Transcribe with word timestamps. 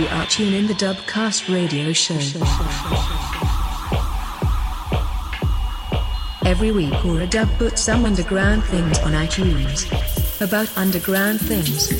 You 0.00 0.06
are 0.06 0.24
tuned 0.24 0.54
in 0.54 0.66
the 0.66 0.72
Dubcast 0.72 1.54
radio 1.54 1.92
show. 1.92 2.14
Every 6.48 6.72
week 6.72 7.04
Aura 7.04 7.26
Dub 7.26 7.50
puts 7.58 7.82
some 7.82 8.06
underground 8.06 8.64
things 8.64 8.98
on 9.00 9.12
iTunes. 9.12 9.84
About 10.40 10.74
underground 10.78 11.42
things. 11.42 11.90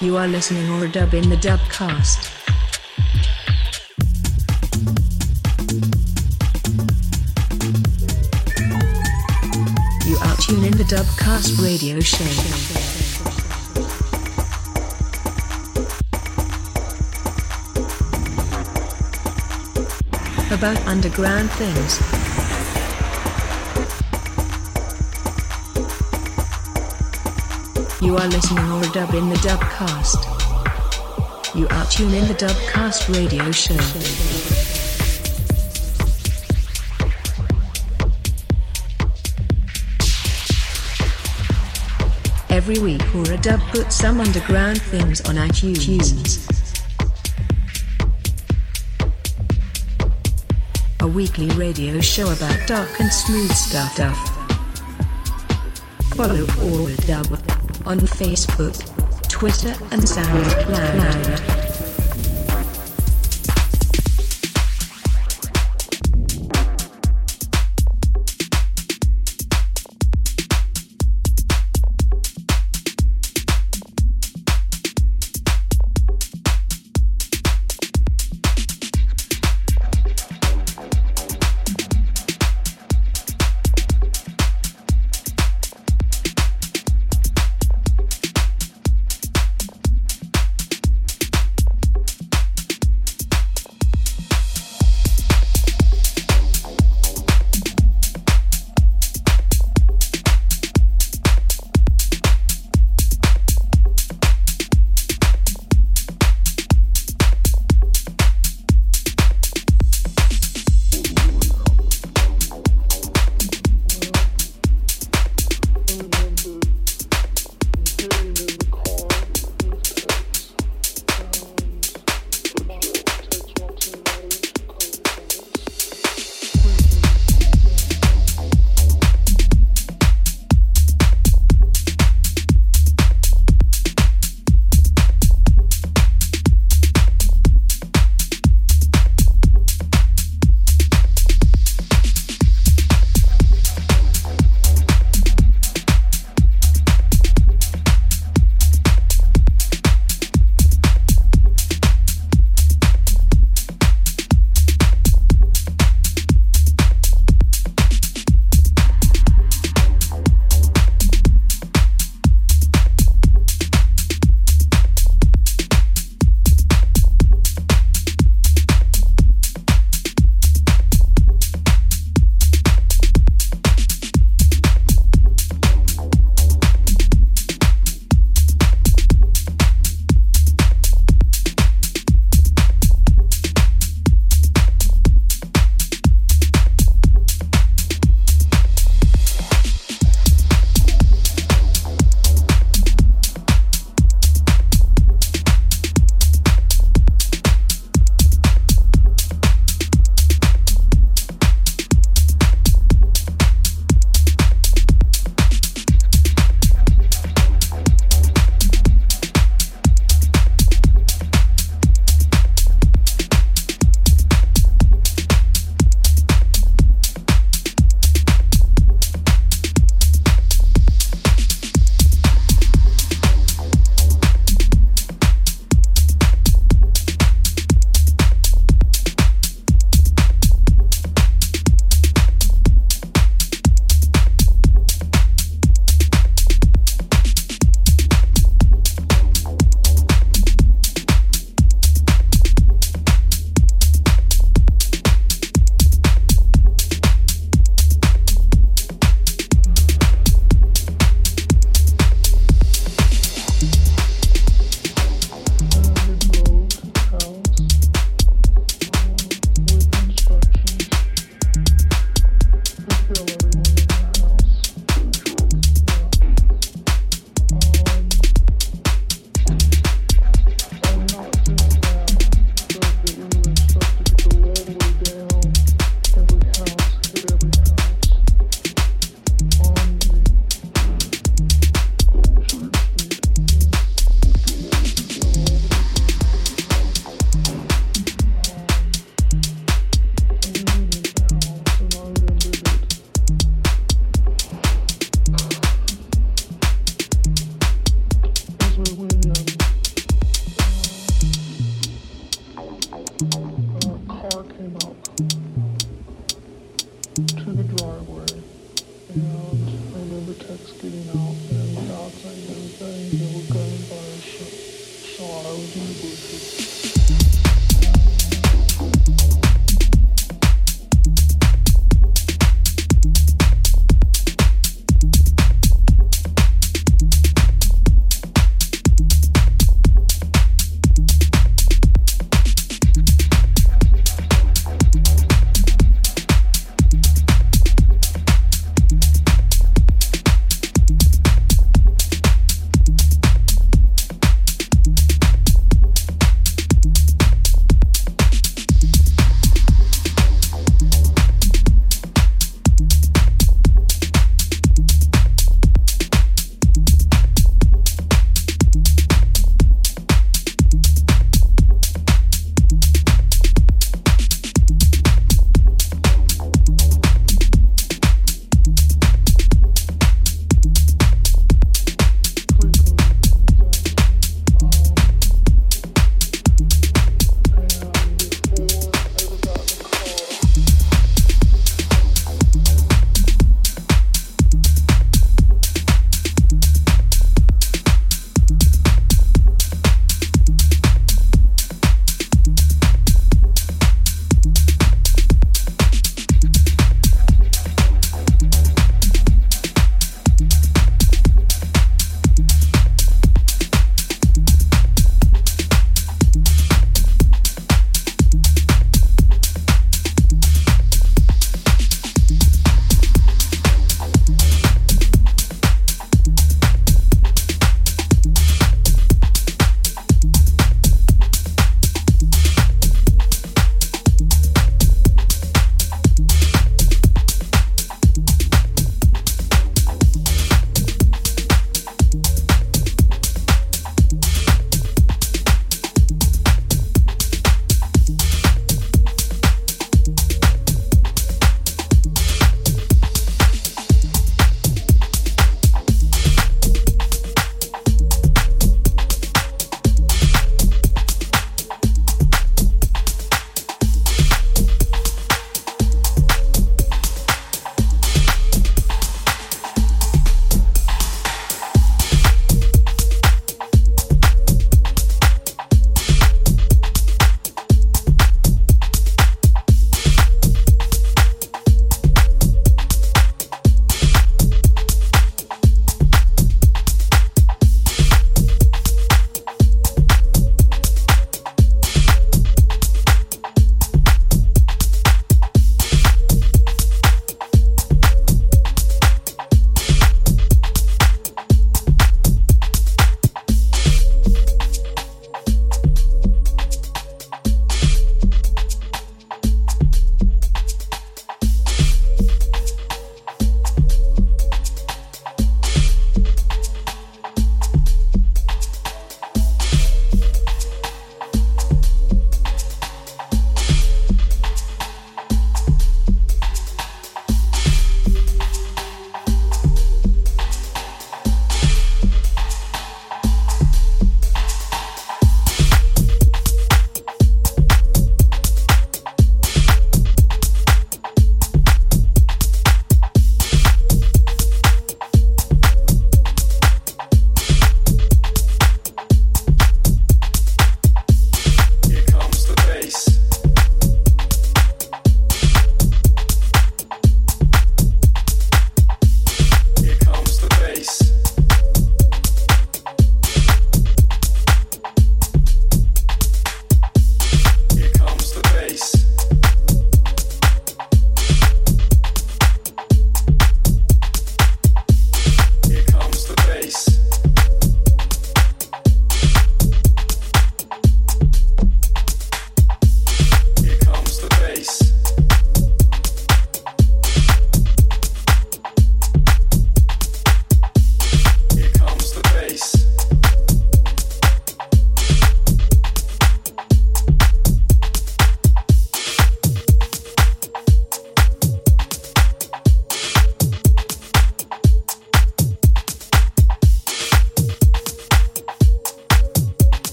You 0.00 0.16
are 0.16 0.28
listening 0.28 0.70
Aura 0.70 0.88
Dub 0.88 1.12
in 1.12 1.28
the 1.28 1.36
Dubcast. 1.36 2.29
Dubcast 10.90 11.62
radio 11.62 12.00
show. 12.00 12.24
About 20.52 20.76
underground 20.88 21.48
things. 21.52 22.00
You 28.02 28.16
are 28.16 28.26
listening 28.26 28.72
or 28.72 28.82
dub 28.92 29.14
in 29.14 29.28
the 29.28 29.36
Dubcast. 29.36 30.26
You 31.54 31.68
are 31.68 31.86
tuned 31.86 32.14
in 32.16 32.26
the 32.26 32.34
Dubcast 32.34 33.14
radio 33.14 33.52
show. 33.52 34.79
Every 42.70 42.84
week 42.84 43.14
Aura 43.16 43.36
Dub 43.36 43.60
puts 43.72 43.96
some 43.96 44.20
underground 44.20 44.80
things 44.80 45.20
on 45.22 45.34
iTunes. 45.34 46.46
A 51.00 51.06
weekly 51.08 51.48
radio 51.56 52.00
show 52.00 52.30
about 52.30 52.68
dark 52.68 53.00
and 53.00 53.12
smooth 53.12 53.50
stuff. 53.50 54.16
Follow 56.14 56.46
Aura 56.62 56.94
Dub 57.08 57.26
on 57.86 57.98
Facebook, 57.98 58.76
Twitter, 59.28 59.74
and 59.90 60.02
SoundCloud. 60.02 61.69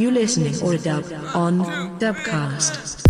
You 0.00 0.10
listening 0.10 0.58
Aura 0.62 0.78
Dub 0.78 1.04
on 1.34 1.60
Dubcast. 1.98 3.09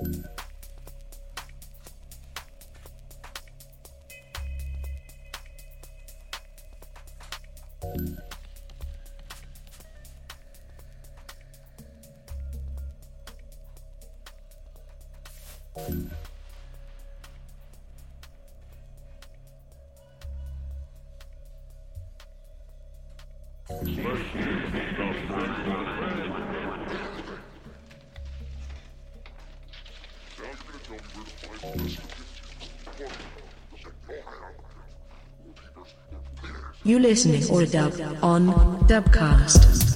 You 0.00 0.24
listening 36.96 37.44
Aura 37.50 37.66
Dub 37.66 37.92
on 38.22 38.48
Dubcast. 38.88 39.87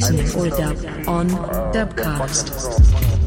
Listening 0.00 0.24
need 0.24 0.32
to 0.32 0.38
the 0.38 0.50
know 0.50 0.72
dub 0.74 1.08
on 1.08 1.28
key 1.28 1.34
of 1.36 1.54
your 1.54 1.72
Dubcast. 1.72 3.19